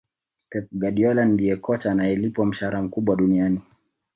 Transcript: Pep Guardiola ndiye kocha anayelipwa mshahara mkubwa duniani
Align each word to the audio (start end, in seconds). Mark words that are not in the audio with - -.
Pep 0.49 0.67
Guardiola 0.71 1.25
ndiye 1.25 1.55
kocha 1.55 1.91
anayelipwa 1.91 2.45
mshahara 2.45 2.81
mkubwa 2.81 3.15
duniani 3.15 3.61